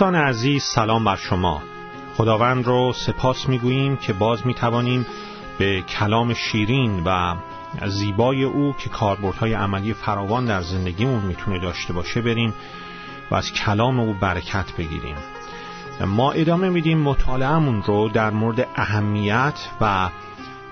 [0.00, 1.62] دوستان عزیز سلام بر شما.
[2.16, 5.06] خداوند رو سپاس می‌گوییم که باز می‌توانیم
[5.58, 7.34] به کلام شیرین و
[7.86, 12.54] زیبای او که کاربردهای عملی فراوان در زندگیمون می‌تونه داشته باشه بریم
[13.30, 15.16] و از کلام او برکت بگیریم.
[16.06, 20.10] ما ادامه میدیم مطالعهمون رو در مورد اهمیت و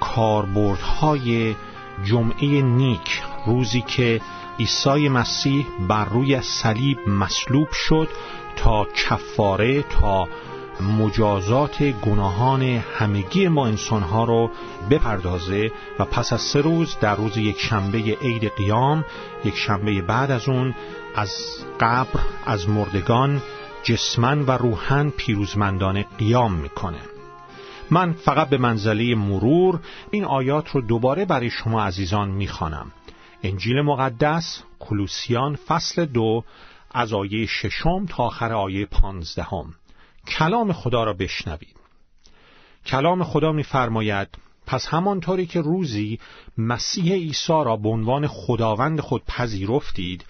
[0.00, 1.56] کاربردهای
[2.04, 4.20] جمعه نیک روزی که
[4.58, 8.08] عیسی مسیح بر روی صلیب مصلوب شد
[8.58, 10.28] تا کفاره تا
[10.98, 14.50] مجازات گناهان همگی ما انسانها رو
[14.90, 19.04] بپردازه و پس از سه روز در روز یک شنبه عید قیام
[19.44, 20.74] یک شنبه بعد از اون
[21.14, 21.30] از
[21.80, 23.42] قبر از مردگان
[23.82, 27.00] جسمن و روحن پیروزمندانه قیام می‌کنه.
[27.90, 32.92] من فقط به منزله مرور این آیات رو دوباره برای شما عزیزان می‌خوانم.
[33.42, 36.44] انجیل مقدس کلوسیان فصل دو
[36.90, 39.74] از آیه ششم تا آخر آیه پانزدهم.
[40.26, 41.76] کلام خدا را بشنوید.
[42.86, 44.28] کلام خدا میفرماید
[44.66, 46.18] پس همانطوری که روزی
[46.58, 50.24] مسیح عیسی را به عنوان خداوند خود پذیرفتید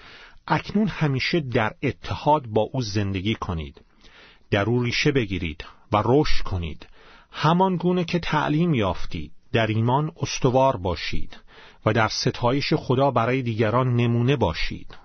[0.49, 3.81] اکنون همیشه در اتحاد با او زندگی کنید.
[4.51, 6.87] در او ریشه بگیرید و رشد کنید.
[7.33, 11.37] همان گونه که تعلیم یافتید در ایمان استوار باشید
[11.87, 14.97] و در ستایش خدا برای دیگران نمونه باشید.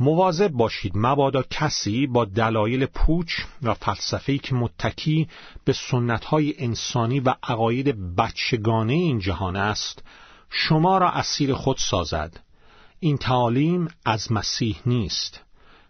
[0.00, 3.32] مواظب باشید مبادا کسی با دلایل پوچ
[3.62, 5.28] و فلسفه‌ای که متکی
[5.64, 10.02] به سنتهای انسانی و عقاید بچگانه این جهان است
[10.50, 12.40] شما را اسیر خود سازد.
[13.00, 15.40] این تعالیم از مسیح نیست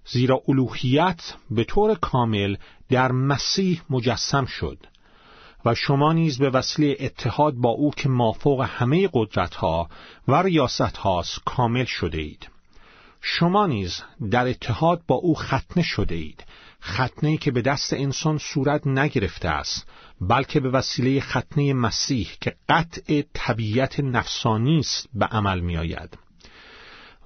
[0.06, 2.56] زیرا الوهیت به طور کامل
[2.88, 4.78] در مسیح مجسم شد
[5.64, 9.88] و شما نیز به وسیله اتحاد با او که مافوق همه قدرتها
[10.28, 12.55] و ریاست هاست کامل شده اید.
[13.28, 16.44] شما نیز در اتحاد با او ختنه شده اید
[16.82, 19.86] ختنه که به دست انسان صورت نگرفته است
[20.20, 26.18] بلکه به وسیله ختنه مسیح که قطع طبیعت نفسانی است به عمل می آید.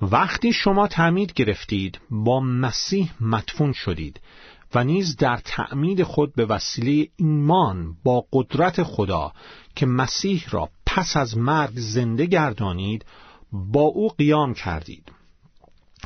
[0.02, 4.20] وقتی شما تعمید گرفتید با مسیح مدفون شدید
[4.74, 9.32] و نیز در تعمید خود به وسیله ایمان با قدرت خدا
[9.74, 13.04] که مسیح را پس از مرگ زنده گردانید
[13.52, 15.19] با او قیام کردید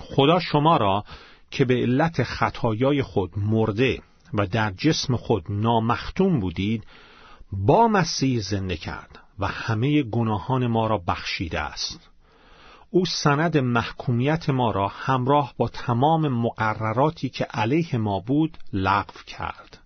[0.00, 1.05] خدا شما را
[1.50, 4.02] که به علت خطایای خود مرده
[4.35, 6.85] و در جسم خود نامختوم بودید
[7.52, 12.11] با مسیح زنده کرد و همه گناهان ما را بخشیده است.
[12.91, 19.79] او سند محکومیت ما را همراه با تمام مقرراتی که علیه ما بود لغو کرد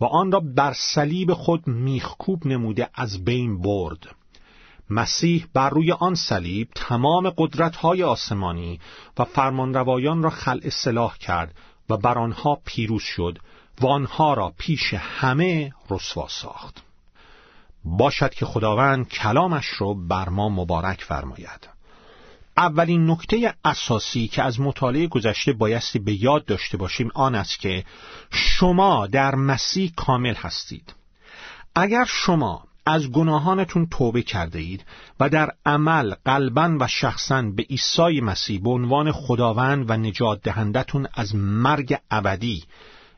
[0.00, 4.14] و آن را بر صلیب خود میخکوب نموده از بین برد.
[4.90, 8.80] مسیح بر روی آن صلیب تمام قدرت‌های آسمانی
[9.18, 11.54] و فرمانروایان را خلع سلاح کرد
[11.90, 13.38] و بر آنها پیروز شد
[13.80, 16.82] و آنها را پیش همه رسوا ساخت.
[17.84, 21.68] باشد که خداوند کلامش را بر ما مبارک فرماید.
[22.56, 27.84] اولین نکته اساسی که از مطالعه گذشته بایستی به یاد داشته باشیم آن است که
[28.30, 30.94] شما در مسیح کامل هستید.
[31.74, 34.84] اگر شما از گناهانتون توبه کرده اید
[35.20, 41.06] و در عمل قلبا و شخصا به عیسی مسیح به عنوان خداوند و نجات دهندتون
[41.14, 42.64] از مرگ ابدی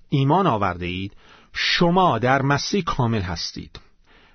[0.08, 1.12] ایمان آورده اید
[1.52, 3.80] شما در مسیح کامل هستید.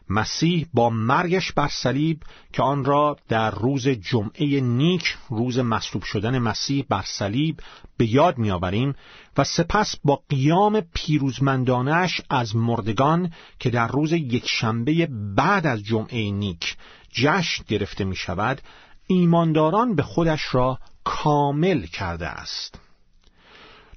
[0.10, 2.24] مسیح با مرگش بر صلیب
[2.54, 7.60] که آن را در روز جمعه نیک روز مصلوب شدن مسیح بر صلیب
[7.98, 8.96] به یاد میآوریم
[9.38, 16.78] و سپس با قیام پیروزمندانش از مردگان که در روز یکشنبه بعد از جمعه نیک
[17.12, 18.62] جشن گرفته می شود
[19.08, 22.80] ایمانداران به خودش را کامل کرده است.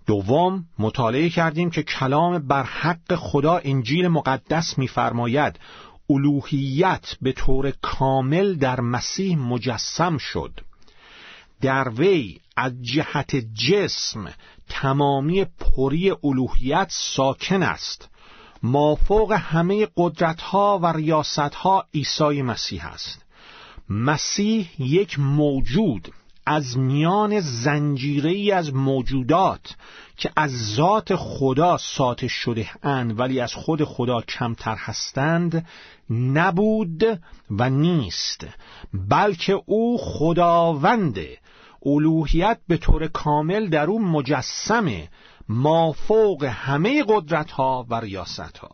[0.06, 5.58] دوم مطالعه کردیم که کلام بر حق خدا انجیل مقدس می‌فرماید.
[6.10, 10.60] الوهیت به طور کامل در مسیح مجسم شد.
[11.60, 14.32] در وی از جهت جسم
[14.68, 18.08] تمامی پری الوهیت ساکن است.
[18.62, 23.24] مافوق همه قدرتها و ریاستها عیسی مسیح است.
[23.88, 26.12] مسیح یک موجود.
[26.46, 29.76] از میان زنجیره ای از موجودات
[30.16, 35.66] که از ذات خدا ساطع شده اند ولی از خود خدا کمتر هستند
[36.10, 37.04] نبود
[37.50, 38.46] و نیست
[38.94, 41.38] بلکه او خداونده
[41.86, 45.08] الوهیت به طور کامل در او مجسمه
[45.48, 48.70] مافوق همه قدرت ها و ریاست ها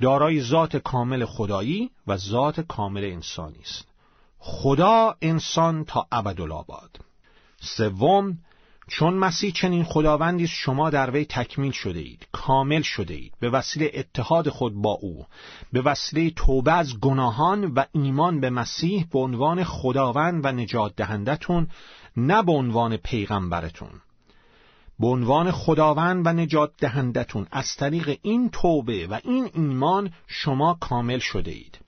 [0.00, 3.93] دارای ذات کامل خدایی و ذات کامل انسانی است.
[4.46, 7.00] خدا انسان تا ابدالآباد
[7.60, 8.38] سوم
[8.88, 13.90] چون مسیح چنین خداوندی شما در وی تکمیل شده اید کامل شده اید به وسیله
[13.94, 15.26] اتحاد خود با او
[15.72, 21.68] به وسیله توبه از گناهان و ایمان به مسیح به عنوان خداوند و نجات دهندتون
[22.16, 23.90] نه به عنوان پیغمبرتون.
[25.00, 31.18] به عنوان خداوند و نجات دهندتون از طریق این توبه و این ایمان شما کامل
[31.18, 31.83] شده اید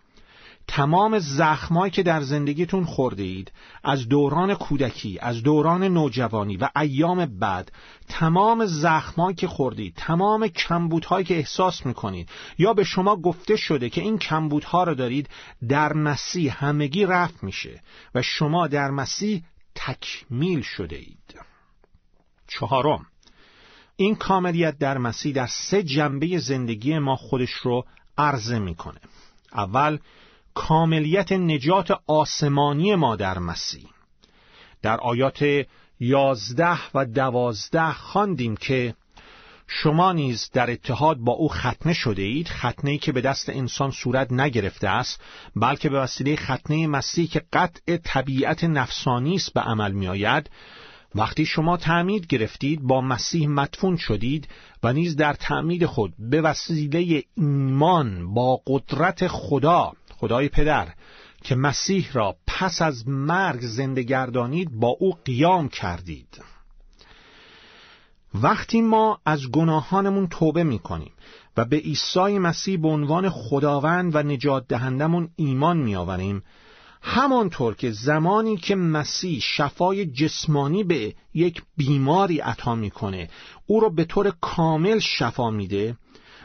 [0.69, 3.53] تمام زخمایی که در زندگیتون خورده اید
[3.85, 7.73] از دوران کودکی از دوران نوجوانی و ایام بعد
[8.09, 14.01] تمام زخمایی که خوردید تمام کمبودهایی که احساس می‌کنید یا به شما گفته شده که
[14.01, 15.29] این کمبودها رو دارید
[15.69, 17.83] در مسیح همگی رفت میشه
[18.15, 19.43] و شما در مسیح
[19.75, 21.41] تکمیل شده اید
[22.49, 23.07] چهارم
[23.97, 27.85] این کاملیت در مسیح در سه جنبه زندگی ما خودش رو
[28.19, 29.01] عرضه می‌کنه.
[29.53, 29.99] اول
[30.57, 33.87] کاملیت نجات آسمانی ما در مسیح.
[34.83, 35.67] در آیات
[36.01, 38.95] یازده و دوازده خواندیم که
[39.67, 44.33] شما نیز در اتحاد با او ختنه شده اید ختنه که به دست انسان صورت
[44.33, 45.21] نگرفته است
[45.57, 50.51] بلکه به وسیله ختنه مسیح که قطع طبیعت نفسانی است به عمل می آید
[51.15, 54.49] وقتی شما تعمید گرفتید با مسیح مدفون شدید
[54.83, 60.89] و نیز در تعمید خود به وسیله ایمان با قدرت خدا خدای پدر
[61.43, 66.41] که مسیح را پس از مرگ زنده گردانید با او قیام کردید.
[68.35, 71.13] وقتی ما از گناهانمون توبه می کنیم
[71.57, 76.43] و به عیسی مسیح به عنوان خداوند و نجات دهندمون ایمان می آوریم
[77.03, 83.29] همانطور که زمانی که مسیح شفای جسمانی به یک بیماری عطا می‌کنه
[83.67, 85.97] او را به طور کامل شفا میده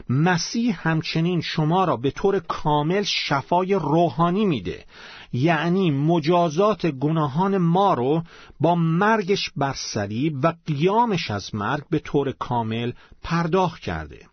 [0.08, 4.84] مسیح همچنین شما را به طور کامل شفای روحانی میده.
[5.32, 8.22] یعنی مجازات گناهان ما رو
[8.60, 12.92] با مرگش بر صلیب و قیامش از مرگ به طور کامل
[13.22, 14.26] پرداخت کرده.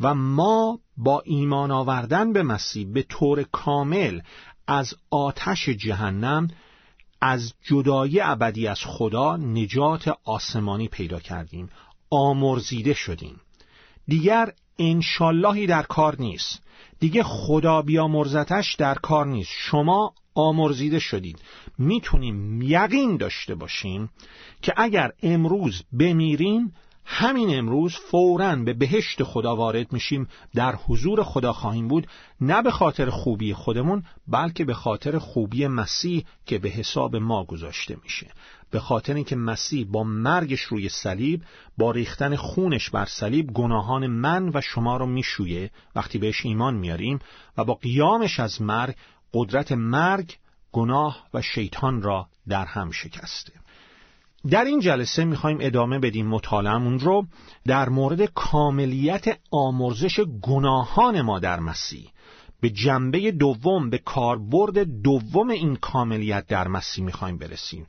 [0.00, 4.20] و ما با ایمان آوردن به مسیح به طور کامل
[4.66, 6.48] از آتش جهنم
[7.20, 11.68] از جدایی ابدی از خدا نجات آسمانی پیدا کردیم.
[12.10, 13.40] آمرزیده شدیم.
[14.08, 16.62] دیگر انشاللهی در کار نیست.
[17.00, 19.50] دیگه خدا بیامرزتش در کار نیست.
[19.58, 21.38] شما آمرزیده شدید
[21.78, 24.10] می‌تونیم یقین داشته باشیم
[24.62, 26.74] که اگر امروز بمیریم
[27.06, 30.28] همین امروز فورا به بهشت خدا وارد میشیم.
[30.54, 32.06] در حضور خدا خواهیم بود.
[32.40, 37.96] نه به خاطر خوبی خودمون بلکه به خاطر خوبی مسیح که به حساب ما گذاشته
[38.02, 38.26] میشه.
[38.74, 41.42] به خاطر اینکه مسیح با مرگش روی صلیب
[41.78, 47.18] با ریختن خونش بر صلیب گناهان من و شما رو میشویه وقتی بهش ایمان میاریم
[47.56, 48.96] و با قیامش از مرگ
[49.34, 50.34] قدرت مرگ
[50.72, 53.52] گناه و شیطان را در هم شکسته.
[54.50, 57.26] در این جلسه می‌خوایم ادامه بدیم مطالعمون رو
[57.66, 62.10] در مورد کاملیت آمرزش گناهان ما در مسیح.
[62.60, 67.86] به جنبه دوم به کاربرد دوم این کاملیت در مسیح می‌خوایم برسیم.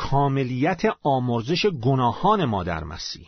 [0.00, 3.26] کاملیت آمرزش گناهان ما در مسیح.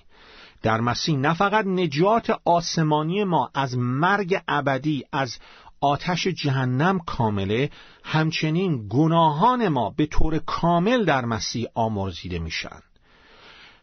[0.63, 5.39] در مسیح نه فقط نجات آسمانی ما از مرگ ابدی از
[5.81, 7.71] آتش جهنم کامله
[8.05, 12.81] همچنین گناهان ما به طور کامل در مسیح آمرزیده میشن.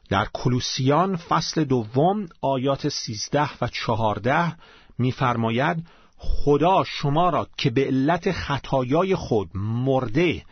[0.10, 4.56] در کلوسیان فصل دوم آیات سیزده و چهارده
[4.98, 5.86] میفرماید
[6.18, 10.44] خدا شما را که به علت خطایای خود مرده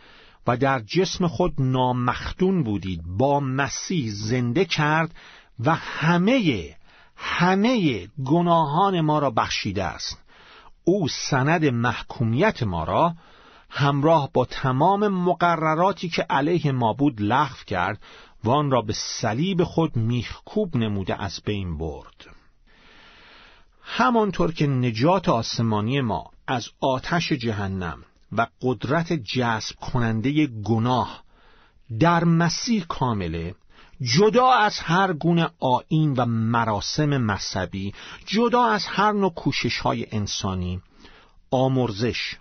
[0.48, 3.02] و در جسم خود نامختون بودید.
[3.06, 5.14] با مسیح زنده کرد
[5.60, 6.76] و همه
[7.16, 10.22] همه گناهان ما را بخشیده است.
[10.84, 13.14] او سند محکومیت ما را
[13.70, 18.02] همراه با تمام مقرراتی که علیه ما بود لغو کرد
[18.44, 22.26] و آن را به صلیب خود میخکوب نموده از بین برد.
[23.82, 31.22] همانطور که نجات آسمانی ما از آتش جهنم و قدرت جذب کننده گناه
[32.00, 33.54] در مسیح کامله
[34.00, 37.94] جدا از هر گونه آین و مراسم مذهبی
[38.26, 40.82] جدا از هر نوع کوشش های انسانی
[41.50, 42.36] آمرزش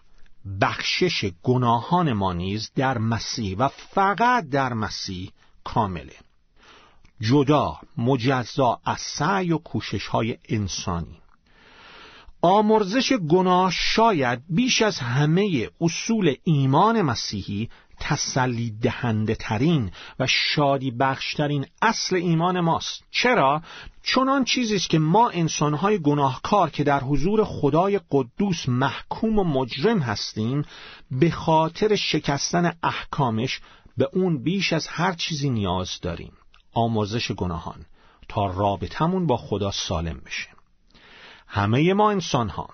[0.62, 5.32] بخشش گناهان ما نیز در مسیح و فقط در مسیح
[5.64, 6.16] کامله.
[7.22, 11.22] جدا مجزا از سعی و کوشش های انسانی.
[12.42, 21.66] آمرزش گناه شاید بیش از همه اصول ایمان مسیحی تسلی دهنده ترین و شادی بخشترین
[21.82, 23.04] اصل ایمان ماست.
[23.12, 23.62] چرا؟
[24.04, 29.44] چون آن چیزی است که ما انسانهای گناهکار که در حضور خدای قدوس محکوم و
[29.44, 30.66] مجرم هستیم
[31.12, 33.62] به خاطر شکستن احکامش
[33.98, 36.34] به اون بیش از هر چیزی نیاز داریم.
[36.74, 37.86] آمرزش گناهان.
[38.30, 40.57] تا رابطمون با خدا سالم بشه.
[41.48, 42.70] همه ما انسان ها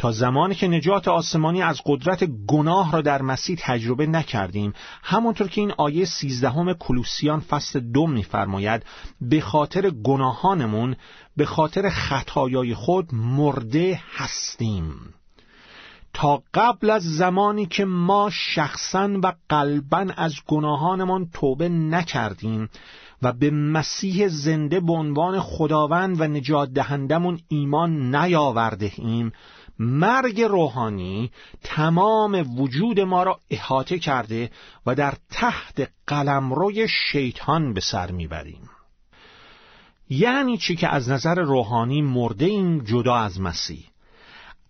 [0.00, 5.60] تا زمانی که نجات آسمانی از قدرت گناه را در مسیح تجربه نکردیم همانطور که
[5.60, 8.82] این آیه سیزدهم کلوسیان فصل دوم میفرماید
[9.20, 10.96] به خاطر گناهانمون
[11.36, 15.14] به خاطر خطایای خود مرده هستیم.
[16.14, 22.68] تا قبل از زمانی که ما شخصا و قلبا از گناهانمان توبه نکردیم
[23.22, 29.32] و به مسیح زنده به عنوان خداوند و نجات دهندمون ایمان نیاورده ایم
[29.78, 31.30] مرگ روحانی
[31.64, 34.50] تمام وجود ما را احاطه کرده
[34.86, 38.70] و در تحت قلمروی شیطان به سر می‌بریم.
[40.10, 43.84] یعنی چی که از نظر روحانی مرده این جدا از مسیح.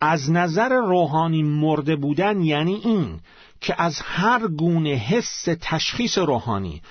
[0.00, 3.20] از نظر روحانی مرده بودن یعنی این
[3.60, 6.82] که از هر گونه حس تشخیص روحانی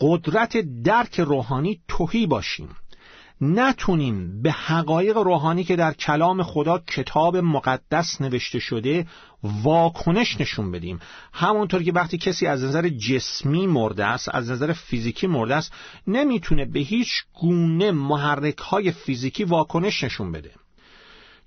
[0.00, 2.68] قدرت درک روحانی توهی باشیم.
[3.40, 9.06] نتونیم به حقایق روحانی که در کلام خدا کتاب مقدس نوشته شده
[9.62, 10.98] واکنش نشون بدیم.
[11.32, 15.72] همونطور که وقتی کسی از نظر جسمی مرده است از نظر فیزیکی مرده است
[16.06, 17.08] نمی‌تونه به هیچ
[17.40, 20.50] گونه محرک های فیزیکی واکنش نشون بده.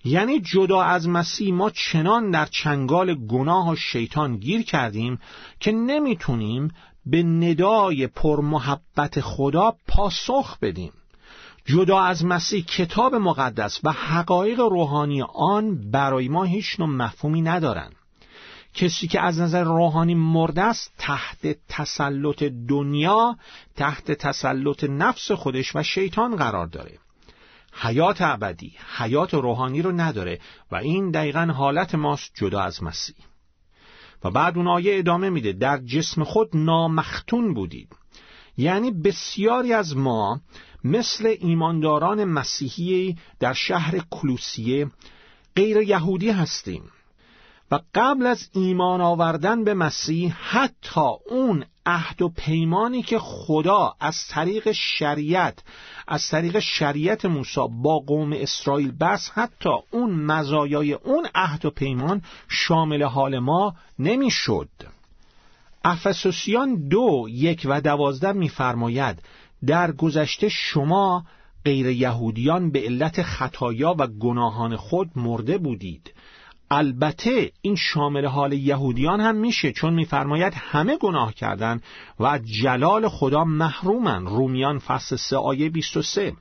[0.03, 5.19] یعنی جدا از مسیح ما چنان در چنگال گناه و شیطان گیر کردیم
[5.59, 6.71] که نمی‌تونیم
[7.05, 10.93] به ندای پرمحبت خدا پاسخ بدیم.
[11.65, 17.95] جدا از مسیح کتاب مقدس و حقایق روحانی آن برای ما هیچ نوع مفهومی ندارند
[18.73, 23.37] کسی که از نظر روحانی مرده است تحت تسلط دنیا
[23.75, 26.99] تحت تسلط نفس خودش و شیطان قرار داره.
[27.73, 30.39] حیات ابدی حیات روحانی رو نداره
[30.71, 33.15] و این دقیقا حالت ماست جدا از مسیح.
[34.23, 37.95] و بعد اون آیه ادامه میده در جسم خود نامختون بودید.
[38.57, 40.41] یعنی بسیاری از ما
[40.83, 44.87] مثل ایمانداران مسیحی در شهر کلوسیه
[45.55, 46.83] غیر یهودی هستیم.
[47.71, 54.27] و قبل از ایمان آوردن به مسیح حتی اون عهد و پیمانی که خدا از
[54.29, 55.63] طریق شریعت
[56.07, 62.21] از طریق شریعت موسی با قوم اسرائیل بس حتی اون مزایای اون عهد و پیمان
[62.47, 64.69] شامل حال ما نمی‌شد.
[65.83, 69.21] افسوسیان دو یک و دوازده میفرماید
[69.65, 71.25] در گذشته شما
[71.65, 76.13] غیر یهودیان به علت خطایا و گناهان خود مرده بودید
[76.71, 81.81] البته این شامل حال یهودیان هم میشه چون میفرماید همه گناه کردن
[82.19, 84.25] و جلال خدا محرومن.
[84.25, 86.33] رومیان فصل 3 آیه 23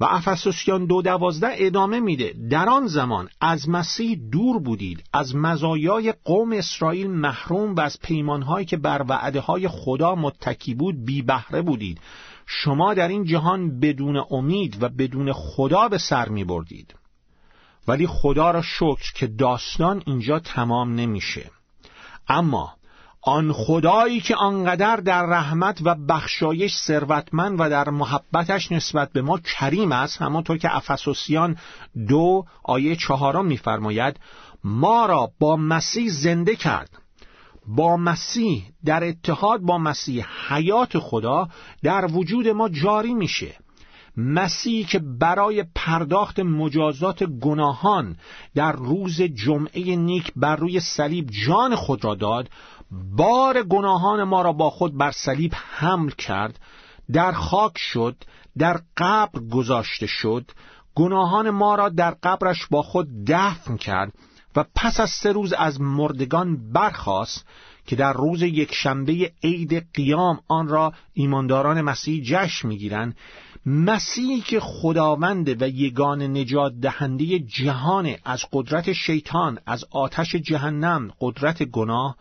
[0.00, 2.34] و افسوسیان دو دوازده ادامه میده.
[2.50, 8.66] در آن زمان از مسیح دور بودید از مزایای قوم اسرائیل محروم و از پیمانهایی
[8.66, 12.00] که بر وعده های خدا متکی بود بی بهره بودید.
[12.46, 16.94] شما در این جهان بدون امید و بدون خدا به سر می بردید
[17.88, 21.50] ولی خدا را شکر که داستان اینجا تمام نمیشه.
[22.28, 22.74] اما
[23.26, 29.38] آن خدایی که آنقدر در رحمت و بخشایش ثروتمند و در محبتش نسبت به ما
[29.38, 31.56] کریم است همانطور که افسوسیان
[32.08, 34.20] دو آیه چهارم میفرماید
[34.64, 36.90] ما را با مسیح زنده کرد.
[37.66, 41.48] با مسیح در اتحاد با مسیح حیات خدا
[41.82, 43.56] در وجود ما جاری میشه.
[44.16, 48.16] مسیحی که برای پرداخت مجازات گناهان
[48.54, 52.50] در روز جمعه نیک بر روی صلیب جان خود را داد
[53.16, 56.60] بار گناهان ما را با خود بر صلیب حمل کرد
[57.12, 58.16] در خاک شد
[58.58, 60.50] در قبر گذاشته شد
[60.94, 64.12] گناهان ما را در قبرش با خود دفن کرد
[64.56, 67.46] و پس از سه روز از مردگان برخاست
[67.86, 73.16] که در روز یک شنبه عید قیام آن را ایمانداران مسیح جشن می‌گیرند.
[73.66, 81.62] مسیحی که خداوند و یگان نجات دهنده جهان از قدرت شیطان از آتش جهنم قدرت
[81.62, 82.16] گناه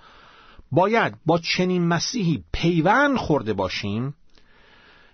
[0.71, 4.15] باید با چنین مسیحی پیوند خورده باشیم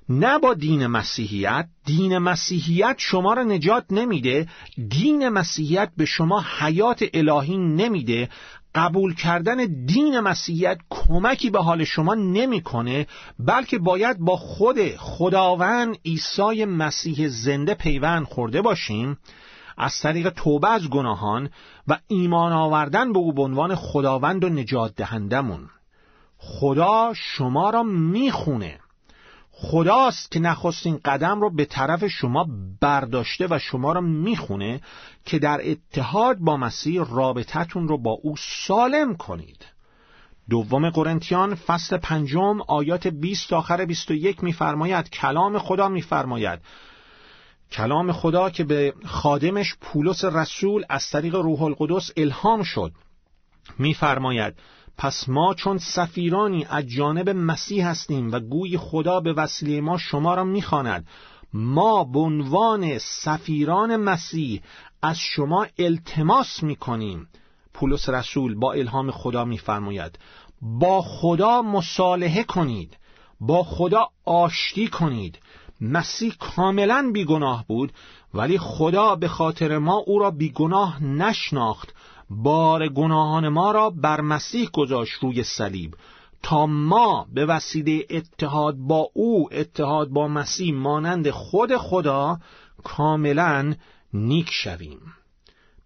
[0.10, 1.68] نه با دین مسیحیت.
[1.86, 4.48] دین مسیحیت شما را نجات نمیده
[4.90, 8.30] دین مسیحیت به شما حیات الهی نمیده.
[8.76, 13.08] قبول کردن دین مسیحیت کمکی به حال شما نمی‌کنه
[13.40, 19.18] بلکه باید با خود خداوند عیسی مسیح زنده پیوند خورده باشیم.
[19.78, 21.50] از طریق توبه از گناهان
[21.88, 25.70] و ایمان آوردن به او به عنوان خداوند و نجات دهندمون
[26.38, 28.80] خدا شما را می‌خونه.
[29.62, 32.48] خداست که نخستین قدم رو به طرف شما
[32.82, 34.82] برداشته و شما را می‌خونه
[35.26, 38.36] که در اتحاد با مسیح رابطتون رو با او
[38.68, 39.66] سالم کنید.
[40.50, 46.60] دوم قرنتیان فصل پنجم آیات 20 تا آخر 21 میفرماید کلام خدا میفرماید.
[47.72, 52.92] کلام خدا که به خادمش پولس رسول از طریق روح القدس الهام شد.
[53.78, 54.54] میفرماید
[55.02, 60.34] پس ما چون سفیرانی از جانب مسیح هستیم و گوی خدا به وسیله ما شما
[60.34, 61.08] را می‌خواند
[61.54, 64.62] ما به عنوان سفیران مسیح
[65.02, 67.28] از شما التماس می‌کنیم.
[67.74, 70.20] پولس رسول با الهام خدا میفرماید
[70.62, 72.98] با خدا مصالحه کنید
[73.40, 75.40] با خدا آشتی کنید.
[75.82, 77.94] مسیح کاملا بیگناه بود
[78.34, 81.94] ولی خدا به خاطر ما او را بیگناه نشناخت.
[82.30, 85.96] بار گناهان ما را بر مسیح گذاشت روی صلیب
[86.44, 92.40] تا ما به وسیله اتحاد با او اتحاد با مسیح مانند خود خدا
[92.84, 93.74] کاملا
[94.14, 95.00] نیک شویم.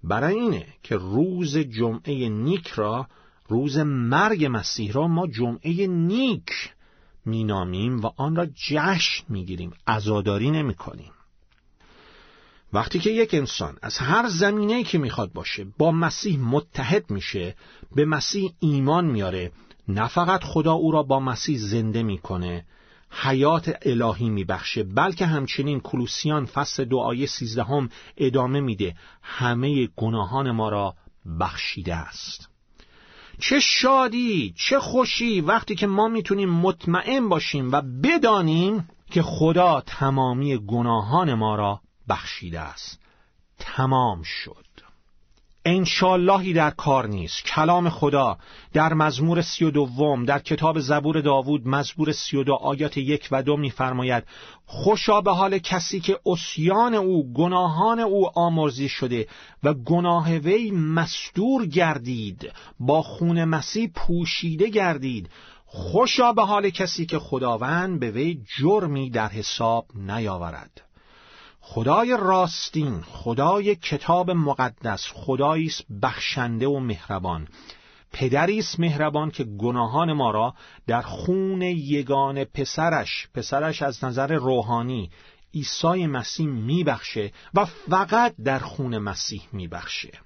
[0.04, 3.08] برای اینه که روز جمعه نیک را
[3.48, 6.74] روز مرگ مسیح را ما جمعه نیک
[7.26, 11.12] مینامیم و آن را جشن می‌گیریم عزاداری نمی کنیم
[12.74, 17.56] وقتی که یک انسان از هر زمینه که می‌خواد باشه با مسیح متحد میشه
[17.96, 19.52] به مسیح ایمان میاره
[19.88, 22.66] نه فقط خدا او را با مسیح زنده می‌کنه
[23.10, 30.70] حیات الهی میبخشه بلکه همچنین کلوسیان فصل دو آیه سیزدهم ادامه میده همه گناهان ما
[30.70, 30.96] را
[31.40, 32.50] بخشیده است.
[33.40, 40.58] چه شادی چه خوشی وقتی که ما می‌تونیم مطمئن باشیم و بدانیم که خدا تمامی
[40.58, 43.00] گناهان ما را بخشیده است.
[43.60, 44.66] تمام شد.
[45.66, 47.44] انشاللهی در کار نیست.
[47.46, 48.38] کلام خدا
[48.74, 53.28] در مزمور سی و دوم در کتاب زبور داوود مزمور سی و دو آیات یک
[53.32, 54.24] و دو میفرماید
[54.66, 59.28] خوشا به حال کسی که اسیان او گناهان او آمرزی شده
[59.64, 65.30] و گناه وی مستور گردید با خون مسیح پوشیده گردید.
[65.66, 70.82] خوشا به حال کسی که خداوند به وی جرمی در حساب نیاورد.
[71.66, 77.48] خدای راستین خدای کتاب مقدس خدایی است بخشنده و مهربان.
[78.14, 80.54] پدری است مهربان که گناهان ما را
[80.88, 85.10] در خون یگان پسرش پسرش از نظر روحانی
[85.54, 90.20] عیسی مسیح میبخشه و فقط در خون مسیح میبخشه.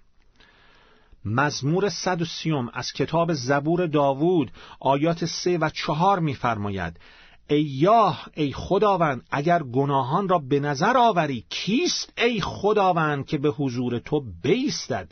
[1.26, 7.00] مزمور صد و سیوم از کتاب زبور داوود آیات سه و چهار میفرماید
[7.50, 13.50] ای یاه ای خداوند اگر گناهان را به نظر آوری کیست ای خداوند که به
[13.50, 15.12] حضور تو بیستد؟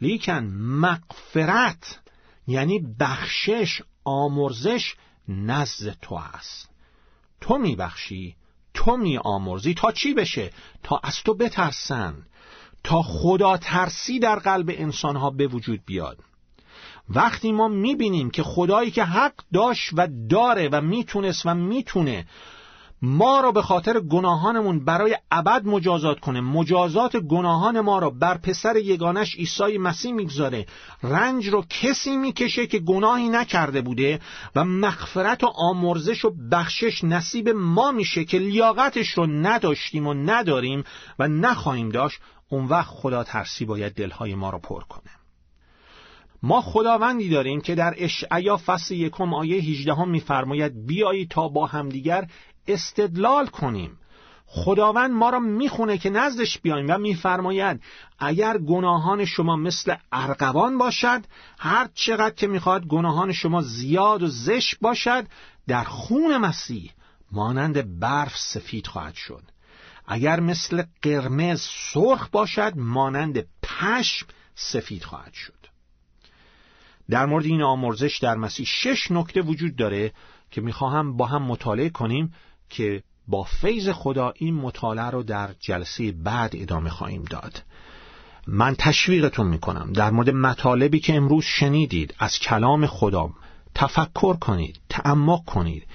[0.00, 2.00] لیکن مغفرت
[2.46, 4.94] یعنی بخشش آمرزش
[5.28, 6.70] نزد تو است.
[7.40, 8.36] تو میبخشی
[8.74, 10.50] تو می آمرزی تا چی بشه؟
[10.82, 12.14] تا از تو بترسن
[12.84, 16.18] تا خدا ترسی در قلب انسانها به وجود بیاد.
[17.08, 22.26] وقتی ما می‌بینیم که خدایی که حق داشت و داره و می‌تونست و می‌تونه
[23.04, 28.76] ما را به خاطر گناهانمون برای ابد مجازات کنه مجازات گناهان ما را بر پسر
[28.76, 30.66] یگانش عیسی مسیح می‌گذاره
[31.02, 34.20] رنج رو کسی می‌کشه که گناهی نکرده بوده
[34.56, 40.84] و مغفرت و آمرزش و بخشش نصیب ما میشه که لیاقتش رو نداشتیم و نداریم
[41.18, 45.21] و نخواهیم داشت اون وقت خدا ترسی باید دلهای ما رو پر کنه.
[46.42, 51.66] ما خداوندی داریم که در اشعیا فصل یکم آیه 18 هم میفرماید بیایی تا با
[51.66, 52.26] همدیگر
[52.66, 53.98] استدلال کنیم.
[54.46, 57.82] خداوند ما را می‌خونه که نزدش بیایم و میفرماید
[58.18, 61.24] اگر گناهان شما مثل ارغوان باشد
[61.58, 65.26] هر چقدر که می‌خواد گناهان شما زیاد و زشت باشد
[65.68, 66.90] در خون مسیح
[67.32, 69.42] مانند برف سفید خواهد شد.
[70.06, 75.61] اگر مثل قرمز سرخ باشد مانند پشم سفید خواهد شد.
[77.10, 80.12] در مورد این آمرزش در مسیح شش نکته وجود داره
[80.50, 82.32] که می‌خواهم با هم مطالعه کنیم
[82.68, 87.62] که با فیض خدا این مطالعه رو در جلسه بعد ادامه خواهیم داد.
[88.46, 93.30] من تشویقتون می‌کنم در مورد مطالبی که امروز شنیدید از کلام خدا
[93.74, 95.86] تفکر کنید تعمق کنید.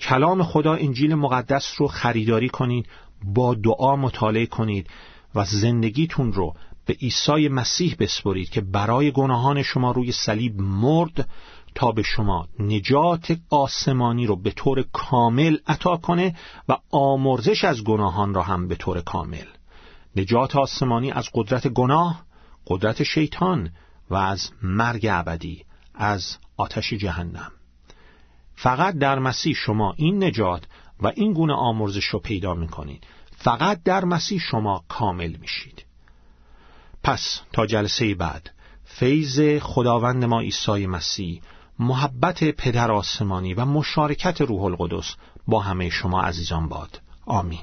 [0.00, 2.86] کلام خدا انجیل مقدس رو خریداری کنید
[3.24, 4.90] با دعا مطالعه کنید
[5.34, 6.54] و زندگیتون رو
[6.86, 11.28] به عیسی مسیح بسپرید که برای گناهان شما روی صلیب مرد
[11.74, 16.36] تا به شما نجات آسمانی رو به طور کامل عطا کنه
[16.68, 19.46] و آمرزش از گناهان را هم به طور کامل.
[20.16, 22.22] نجات آسمانی از قدرت گناه
[22.66, 23.70] قدرت شیطان
[24.10, 27.52] و از مرگ ابدی از آتش جهنم.
[28.54, 30.64] فقط در مسیح شما این نجات
[31.00, 33.06] و این گونه آمرزش رو پیدا می‌کنید.
[33.36, 35.85] فقط در مسیح شما کامل میشید.
[37.06, 38.50] پس تا جلسه بعد
[38.84, 41.42] فیض خداوند ما عیسی مسیح
[41.78, 45.14] محبت پدر آسمانی و مشارکت روح القدس
[45.46, 47.00] با همه شما عزیزان باد.
[47.26, 47.62] آمین.